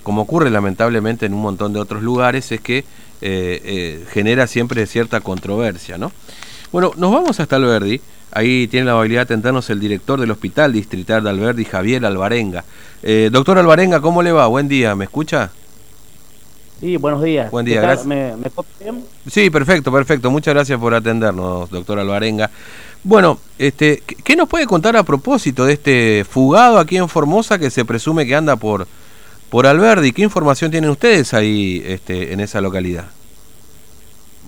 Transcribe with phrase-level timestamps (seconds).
[0.00, 2.84] como ocurre lamentablemente en un montón de otros lugares, es que eh,
[3.20, 6.12] eh, genera siempre cierta controversia, ¿no?
[6.72, 8.00] Bueno, nos vamos hasta Alberdi.
[8.30, 12.64] Ahí tiene la habilidad de atendernos el director del Hospital Distrital de Alberdi, Javier Alvarenga.
[13.02, 14.46] Eh, doctor Alvarenga, ¿cómo le va?
[14.46, 15.50] Buen día, ¿me escucha?
[16.80, 17.50] Sí, buenos días.
[17.50, 18.06] Buen día, gracias.
[18.06, 18.50] ¿Me, me
[18.80, 19.04] bien?
[19.30, 20.30] Sí, perfecto, perfecto.
[20.30, 22.50] Muchas gracias por atendernos, doctor Alvarenga.
[23.04, 27.68] Bueno, este, ¿qué nos puede contar a propósito de este fugado aquí en Formosa que
[27.68, 28.86] se presume que anda por
[29.52, 30.12] por Alberdi.
[30.12, 33.04] ¿Qué información tienen ustedes ahí este, en esa localidad?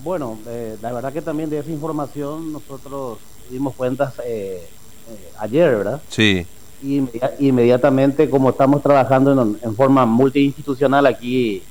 [0.03, 3.19] Bueno, eh, la verdad que también de esa información nosotros
[3.51, 4.67] dimos cuentas eh,
[5.07, 6.01] eh, ayer, ¿verdad?
[6.09, 6.47] Sí.
[6.81, 7.03] Y
[7.37, 11.61] inmediatamente, como estamos trabajando en, forma multiinstitucional aquí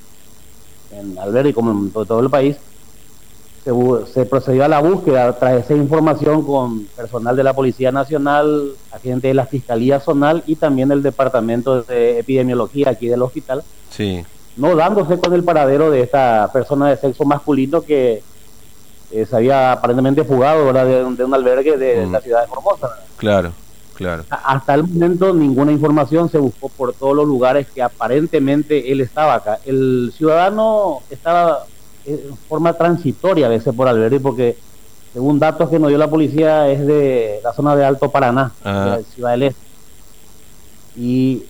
[0.91, 2.55] en Alberdi, como en todo el país,
[4.13, 9.29] se, procedió a la búsqueda tras esa información con personal de la Policía Nacional, agente
[9.29, 13.63] de la Fiscalía Zonal y también del Departamento de Epidemiología aquí del hospital.
[13.89, 14.23] Sí.
[14.55, 18.21] No dándose con el paradero de esta persona de sexo masculino que
[19.11, 22.11] eh, se había aparentemente fugado De, un albergue de, mm.
[22.11, 22.89] la ciudad de Formosa.
[23.17, 23.51] Claro,
[23.95, 24.25] claro.
[24.29, 29.33] Hasta el momento ninguna información se buscó por todos los lugares que aparentemente él estaba
[29.33, 29.57] acá.
[29.65, 31.65] El ciudadano estaba
[32.05, 34.57] en forma transitoria a veces por Alberti, porque
[35.13, 39.03] según datos que nos dio la policía es de la zona de Alto Paraná, de
[39.15, 39.61] Ciudad del Este.
[40.97, 41.43] Y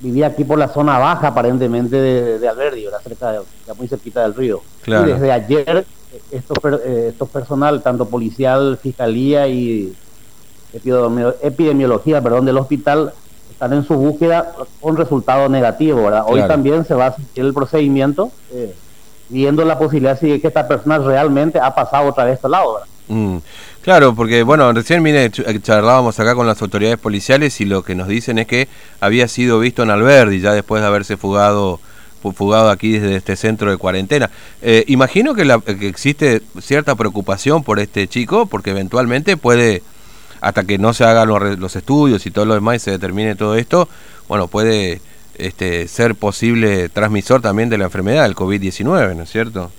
[0.00, 4.22] vivía aquí por la zona baja aparentemente de, de Alberdi, cerca de, ya muy cerquita
[4.22, 4.62] del río.
[4.86, 5.86] Y desde ayer
[6.30, 9.94] estos, eh, estos personal, tanto policial, fiscalía y
[10.72, 13.12] epidemiología, perdón, del hospital,
[13.50, 16.10] están en su búsqueda con resultado negativo.
[16.26, 18.30] Hoy también se va a asistir el procedimiento.
[18.52, 18.74] Eh,
[19.34, 22.80] viendo la posibilidad de que esta persona realmente ha pasado otra vez a este lado.
[23.08, 23.38] Mm,
[23.82, 27.96] claro, porque bueno, recién mire, eh, charlábamos acá con las autoridades policiales y lo que
[27.96, 28.68] nos dicen es que
[29.00, 31.80] había sido visto en Alberdi ya después de haberse fugado
[32.34, 34.30] fugado aquí desde este centro de cuarentena.
[34.62, 39.82] Eh, imagino que, la, que existe cierta preocupación por este chico porque eventualmente puede,
[40.40, 43.34] hasta que no se hagan los, los estudios y todo lo demás y se determine
[43.34, 43.90] todo esto,
[44.26, 45.02] bueno, puede
[45.38, 49.70] este, ser posible transmisor también de la enfermedad, del COVID-19, ¿no es cierto?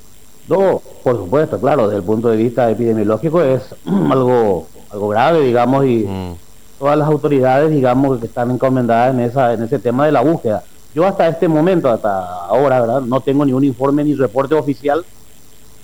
[0.47, 5.85] No, por supuesto, claro, desde el punto de vista epidemiológico es algo, algo grave, digamos,
[5.85, 6.35] y mm.
[6.79, 10.63] todas las autoridades, digamos, que están encomendadas en, esa, en ese tema de la búsqueda.
[10.93, 13.01] Yo hasta este momento, hasta ahora, ¿verdad?
[13.01, 15.03] No tengo ni un informe ni reporte oficial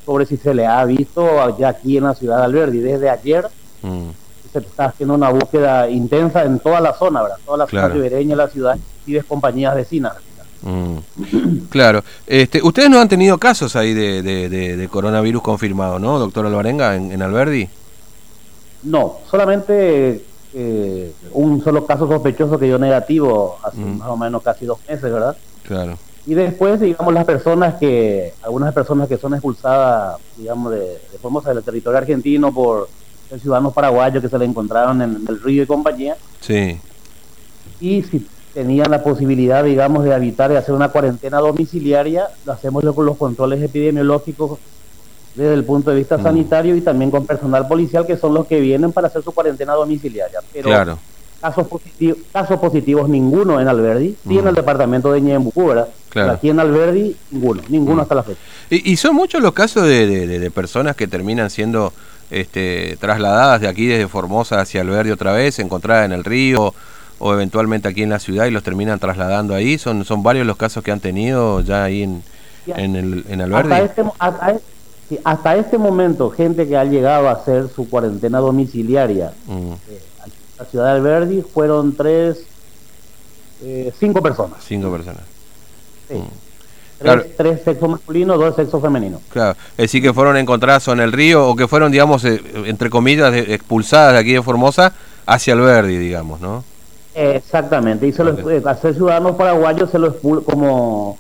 [0.06, 1.28] sobre si se le ha visto
[1.58, 2.80] ya aquí en la ciudad de Alberdi.
[2.80, 3.48] Desde ayer
[3.82, 4.10] mm.
[4.54, 7.38] se está haciendo una búsqueda intensa en toda la zona, ¿verdad?
[7.46, 10.14] Toda la zona ribereña de la ciudad y de compañías vecinas.
[10.62, 10.98] Mm.
[11.70, 12.04] Claro.
[12.28, 17.12] Este, Ustedes no han tenido casos ahí de, de, coronavirus confirmado, ¿no, doctor Alvarenga, en,
[17.12, 17.70] en Alberdi?
[18.84, 20.22] No, solamente
[20.54, 24.00] eh, un solo caso sospechoso que dio negativo hace mm.
[24.00, 25.38] más o menos casi dos meses, ¿verdad?
[25.64, 25.98] Claro.
[26.26, 31.54] Y después, digamos, las personas que, algunas personas que son expulsadas, digamos, de, de Formosa
[31.54, 32.90] del territorio argentino por
[33.32, 36.18] el ciudadano paraguayo que se le encontraron en el río y compañía.
[36.42, 36.78] Sí.
[37.80, 42.84] Y si tenían la posibilidad, digamos, de evitar y hacer una cuarentena domiciliaria, lo hacemos
[42.94, 44.60] con los controles epidemiológicos
[45.36, 46.24] desde el punto de vista mm.
[46.24, 49.74] sanitario y también con personal policial, que son los que vienen para hacer su cuarentena
[49.74, 50.40] domiciliaria.
[50.52, 51.00] Pero claro.
[51.40, 55.88] casos, positivos, casos positivos ninguno en Alberdi, sí en el departamento de Ñembucú, ¿verdad?
[56.30, 58.02] aquí en Alberdi, ninguno, ninguno mm.
[58.02, 58.40] hasta la fecha.
[58.70, 61.94] ¿Y, son muchos los casos de, de, personas que terminan siendo
[62.30, 66.74] este, trasladadas de aquí desde Formosa hacia Alberdi otra vez, encontradas en el río?
[67.22, 69.78] O eventualmente aquí en la ciudad y los terminan trasladando ahí?
[69.78, 72.24] ¿Son, son varios los casos que han tenido ya ahí en,
[72.68, 73.72] en, el, en Alberdi?
[73.72, 74.04] Hasta este,
[75.24, 79.72] hasta, este, momento, gente que ha llegado a hacer su cuarentena domiciliaria mm.
[79.90, 82.44] eh, en la ciudad de Alberdi fueron tres,
[83.64, 84.60] eh, cinco personas.
[84.66, 85.24] Cinco personas.
[86.08, 86.16] Sí.
[86.16, 86.52] Mm.
[87.36, 89.22] Tres, sexos masculinos, dos sexos femeninos.
[89.30, 92.92] Claro, es decir, que fueron encontradas en el río o que fueron, digamos, eh, entre
[92.92, 94.94] comillas, expulsadas de aquí de Formosa
[95.26, 96.64] hacia Alberdi, digamos, ¿no?
[97.14, 98.36] Exactamente, y se lo,
[98.70, 101.18] hacer ciudadanos paraguayos se lo expulsa como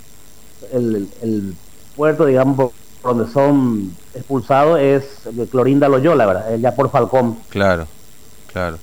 [0.72, 1.53] el, el,
[1.96, 2.72] puerto, digamos,
[3.03, 5.03] donde son expulsados es
[5.52, 6.58] Clorinda Loyola, ¿verdad?
[6.58, 7.38] Ya por Falcón.
[7.49, 7.88] Claro,
[8.52, 8.78] claro,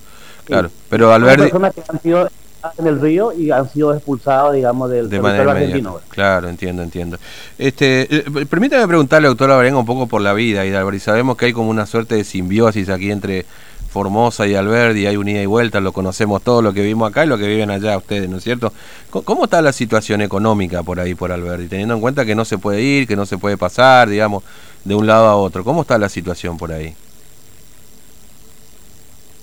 [0.45, 0.69] claro.
[0.89, 1.39] Pero al ver...
[1.39, 2.29] personas que han sido
[2.77, 5.99] en el río y han sido expulsados, digamos, del de territorio argentino.
[6.09, 7.17] Claro, entiendo, entiendo.
[7.57, 11.53] Este, eh, permítame preguntarle, doctora Varenga, un poco por la vida, y sabemos que hay
[11.53, 13.45] como una suerte de simbiosis aquí entre
[13.89, 17.25] Formosa y Alberdi, hay un ida y vuelta, lo conocemos todo lo que vimos acá
[17.25, 18.71] y lo que viven allá ustedes, ¿no es cierto?
[19.09, 21.67] ¿Cómo está la situación económica por ahí, por Alberdi?
[21.67, 24.43] Teniendo en cuenta que no se puede ir, que no se puede pasar, digamos,
[24.83, 25.63] de un lado a otro.
[25.63, 26.95] ¿Cómo está la situación por ahí?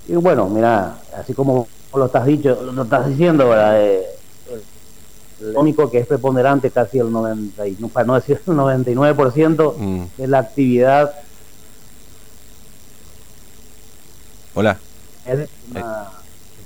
[0.08, 3.82] Y bueno, mira, así como lo estás dicho, lo estás diciendo, ¿verdad?
[3.82, 4.02] Eh,
[5.40, 10.04] el único que es preponderante, casi el 90, para no decir el 99% mm.
[10.16, 11.12] de la actividad.
[14.56, 14.78] Hola.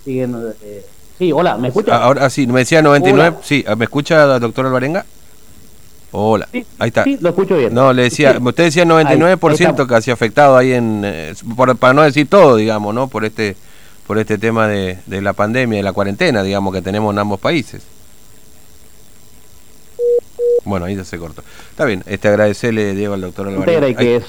[0.04, 0.86] siguen, eh,
[1.18, 1.96] sí, hola, ¿me escucha?
[1.96, 5.04] Ah, ahora sí, me decía 99, sí, ¿me escucha la doctora Alvarenga?
[6.12, 7.02] Hola, ahí está.
[7.02, 7.74] Sí, lo escucho bien.
[7.74, 11.34] No, le decía, usted decía 99% casi afectado ahí en, eh,
[11.80, 13.08] para no decir todo, digamos, ¿no?
[13.08, 13.56] Por este
[14.06, 17.40] por este tema de, de la pandemia, de la cuarentena, digamos, que tenemos en ambos
[17.40, 17.82] países.
[20.64, 21.42] Bueno, ahí ya se cortó.
[21.70, 23.96] Está bien, este agradecerle, Diego, al doctor Alvarez.
[23.96, 24.24] Que es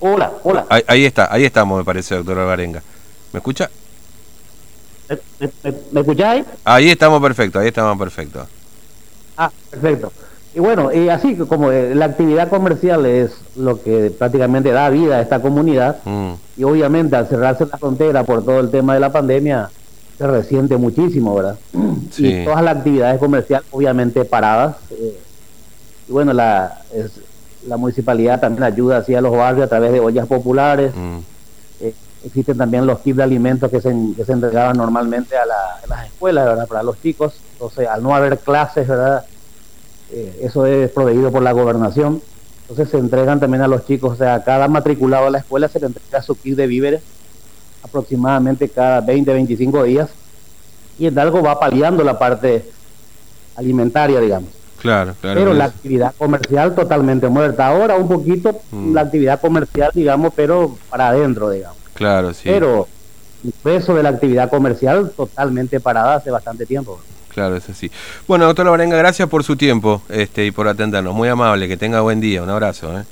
[0.00, 0.66] Hola, hola.
[0.86, 2.82] Ahí, está, ahí estamos, me parece, doctor Alvarenga.
[3.32, 3.70] ¿Me escucha?
[5.40, 5.50] ¿Me,
[5.92, 6.44] me, escucháis?
[6.64, 8.46] Ahí estamos perfecto, ahí estamos perfecto.
[9.36, 10.12] Ah, perfecto.
[10.54, 15.16] Y bueno, y así como eh, la actividad comercial es lo que prácticamente da vida
[15.16, 16.32] a esta comunidad, mm.
[16.56, 19.70] y obviamente al cerrarse la frontera por todo el tema de la pandemia,
[20.16, 21.58] se resiente muchísimo, ¿verdad?
[22.18, 24.76] Y todas las actividades comerciales obviamente paradas.
[24.90, 25.18] Eh,
[26.08, 26.82] y bueno, la,
[27.66, 30.92] la municipalidad también ayuda así a los barrios a través de ollas populares.
[30.94, 31.18] Mm.
[31.80, 31.94] Eh,
[32.24, 35.44] existen también los kits de alimentos que se, que se entregaban normalmente a,
[35.86, 36.68] las escuelas, ¿verdad?
[36.68, 37.34] Para los chicos.
[37.52, 39.24] Entonces, al no haber clases, ¿verdad?
[40.10, 42.22] Eh, eso es proveído por la gobernación.
[42.62, 45.68] Entonces se entregan también a los chicos, o sea, a cada matriculado a la escuela
[45.68, 47.02] se le entrega su kit de víveres
[47.82, 50.10] aproximadamente cada 20, 25 días
[50.98, 52.68] y en algo va paliando la parte
[53.56, 54.50] alimentaria, digamos.
[54.80, 55.40] Claro, claro.
[55.40, 57.66] Pero la actividad comercial totalmente muerta.
[57.66, 58.94] Ahora un poquito mm.
[58.94, 61.78] la actividad comercial, digamos, pero para adentro, digamos.
[61.94, 62.42] Claro, sí.
[62.44, 62.86] Pero
[63.44, 67.00] el peso de la actividad comercial totalmente parada hace bastante tiempo.
[67.28, 67.90] Claro, es así.
[68.26, 71.14] Bueno, doctor Varenga, gracias por su tiempo este, y por atendernos.
[71.14, 72.42] Muy amable, que tenga buen día.
[72.42, 72.98] Un abrazo.
[72.98, 73.04] ¿eh?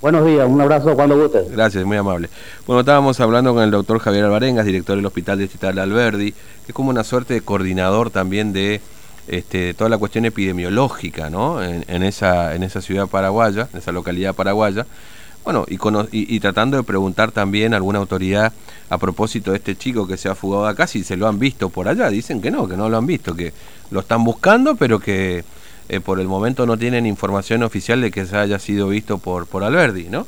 [0.00, 1.44] Buenos días, un abrazo cuando guste.
[1.50, 2.28] Gracias, muy amable.
[2.66, 6.74] Bueno, estábamos hablando con el doctor Javier Alvarengas, director del Hospital Distrital Alberdi, que es
[6.74, 8.80] como una suerte de coordinador también de
[9.28, 11.62] este, toda la cuestión epidemiológica ¿no?
[11.62, 14.86] en, esa, en esa ciudad paraguaya, en esa localidad paraguaya.
[15.44, 15.78] Bueno, y,
[16.12, 18.52] y, tratando de preguntar también a alguna autoridad
[18.90, 21.38] a propósito de este chico que se ha fugado de acá, si se lo han
[21.38, 22.10] visto por allá.
[22.10, 23.52] Dicen que no, que no lo han visto, que
[23.90, 25.44] lo están buscando, pero que
[25.88, 29.46] eh, por el momento no tienen información oficial de que se haya sido visto por,
[29.46, 30.26] por Alberdi, ¿no?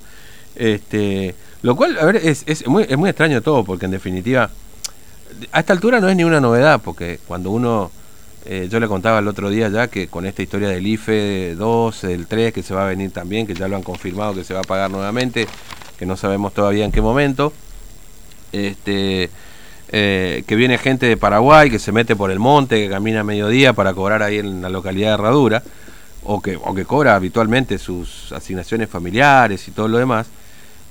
[0.57, 4.51] Este, lo cual, a ver, es, es, muy, es muy extraño todo, porque en definitiva,
[5.53, 7.91] a esta altura no es ni una novedad, porque cuando uno,
[8.53, 12.03] eh, yo le contaba el otro día ya que con esta historia del IFE 2,
[12.03, 14.55] el 3, que se va a venir también, que ya lo han confirmado que se
[14.55, 15.47] va a pagar nuevamente,
[15.97, 17.53] que no sabemos todavía en qué momento,
[18.51, 19.31] este
[19.93, 23.25] eh, que viene gente de Paraguay que se mete por el monte, que camina a
[23.25, 25.63] mediodía para cobrar ahí en la localidad de Herradura,
[26.25, 30.27] o que, o que cobra habitualmente sus asignaciones familiares y todo lo demás.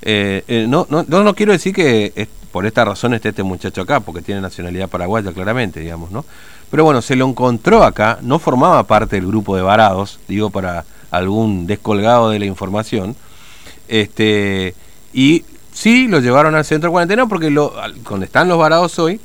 [0.01, 3.99] Eh, eh, no, no, no, quiero decir que por esta razón esté este muchacho acá,
[3.99, 6.23] porque tiene nacionalidad paraguaya claramente, digamos, ¿no?
[6.71, 10.85] Pero bueno, se lo encontró acá, no formaba parte del grupo de varados, digo para
[11.11, 13.15] algún descolgado de la información,
[13.87, 14.75] este,
[15.13, 15.43] y
[15.79, 17.73] Sí, lo llevaron al centro de cuarentena porque lo,
[18.09, 19.17] donde están los varados hoy,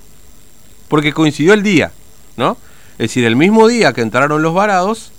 [0.87, 1.91] porque coincidió el día,
[2.37, 2.57] ¿no?
[2.93, 5.11] Es decir, el mismo día que entraron los varados,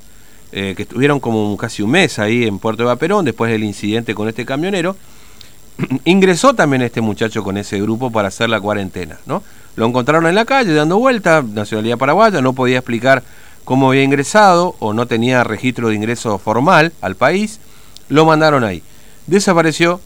[0.54, 4.16] eh, que estuvieron como casi un mes ahí en Puerto de Vaperón, después del incidente
[4.16, 4.96] con este camionero,
[6.06, 9.44] ingresó también este muchacho con ese grupo para hacer la cuarentena, ¿no?
[9.76, 13.24] Lo encontraron en la calle dando vuelta, nacionalidad paraguaya, no podía explicar
[13.66, 17.60] cómo había ingresado o no tenía registro de ingreso formal al país,
[18.08, 18.84] lo mandaron ahí.
[19.28, 20.00] Desapareció,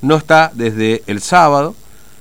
[0.00, 1.74] no está desde el sábado.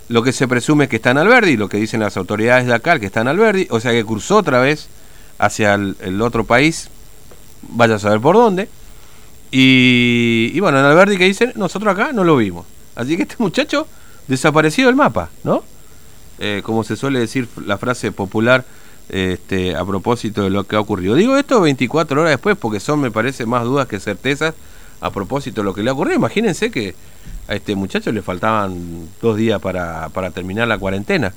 [0.09, 2.73] Lo que se presume es que está en Alberdi, lo que dicen las autoridades de
[2.73, 4.89] acá, que está en Alberdi, o sea que cruzó otra vez
[5.39, 6.89] hacia el, otro país,
[7.61, 8.69] vaya a saber por dónde.
[9.51, 12.65] Y, bueno, en Alberdi que dicen, nosotros acá no lo vimos.
[12.95, 13.87] Así que este muchacho
[14.27, 15.63] desaparecido del mapa, ¿no?
[16.39, 18.65] Eh, como se suele decir la frase popular
[19.09, 21.15] este, a propósito de lo que ha ocurrido.
[21.15, 24.55] Digo esto 24 horas después porque son, me parece, más dudas que certezas
[25.01, 26.15] a propósito de lo que le ha ocurrido.
[26.15, 26.95] Imagínense que
[27.47, 31.33] a este muchacho le faltaban dos días para, para terminar la cuarentena.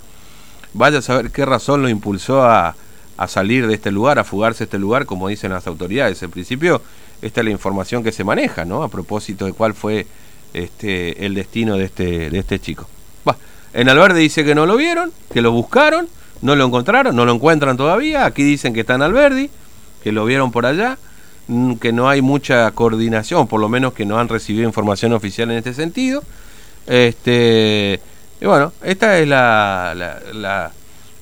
[0.73, 2.77] Vaya a saber qué razón lo impulsó a,
[3.17, 6.23] a salir de este lugar, a fugarse de este lugar, como dicen las autoridades.
[6.23, 6.83] En principio,
[7.23, 8.83] esta es la información que se maneja, ¿no?
[8.83, 10.07] A propósito de cuál fue
[10.55, 12.89] este, el destino de este, de este chico.
[13.73, 16.09] En Alverde dice que no lo vieron, que lo buscaron,
[16.43, 18.25] no lo encontraron, no lo encuentran todavía.
[18.25, 19.51] Aquí dicen que está en Alberdi,
[20.05, 20.97] que lo vieron por allá.
[21.47, 25.51] Mm, que no hay mucha coordinación, por lo menos que no han recibido información oficial
[25.51, 26.23] en este sentido.
[26.87, 28.01] Este,
[28.41, 29.95] y bueno, esta es la,
[30.33, 30.73] la,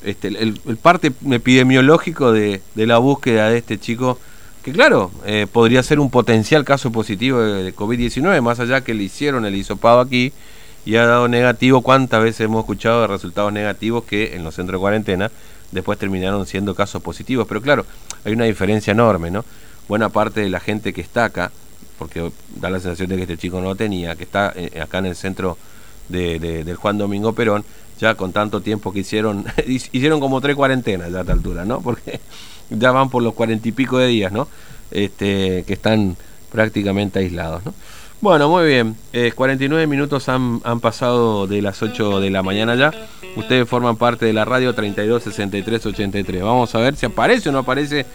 [0.05, 4.19] este, el, parte epidemiológico de, de, la búsqueda de este chico,
[4.63, 9.05] que claro, eh, podría ser un potencial caso positivo de, COVID-19, más allá que le
[9.05, 10.33] hicieron el hisopado aquí
[10.85, 11.83] y ha dado negativo.
[11.83, 15.31] ¿Cuántas veces hemos escuchado de resultados negativos que en los centros de cuarentena
[15.73, 17.49] después terminaron siendo casos positivos.
[17.49, 17.85] Pero claro,
[18.25, 19.45] hay una diferencia enorme, ¿no?
[19.89, 21.51] Buena parte de la gente que está acá,
[21.99, 24.99] porque da la sensación de que este chico no lo tenía, que está eh, acá
[24.99, 25.59] en el centro
[26.13, 27.65] de, del Juan Domingo Perón,
[27.99, 31.81] ya con tanto tiempo que hicieron, hicieron como tres cuarentenas ya a esta altura, ¿no?
[31.81, 32.21] Porque
[32.71, 34.49] ya van por los cuarenta y pico de días, ¿no?
[34.91, 36.17] Este, que están
[36.51, 37.75] prácticamente aislados, ¿no?
[38.21, 38.95] Bueno, muy bien.
[39.35, 42.93] 49 eh, minutos han, han, pasado de las 8 de la mañana ya.
[43.35, 46.41] Ustedes forman parte de la radio 326383.
[46.41, 48.07] Vamos a ver si aparece o no aparece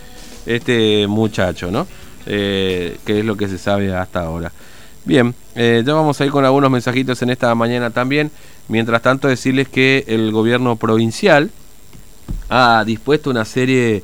[0.45, 1.87] este muchacho, ¿no?
[2.25, 4.51] Eh, que es lo que se sabe hasta ahora.
[5.07, 8.29] Bien, eh, ya vamos a ir con algunos mensajitos en esta mañana también.
[8.67, 11.49] Mientras tanto, decirles que el gobierno provincial
[12.49, 14.03] ha dispuesto una serie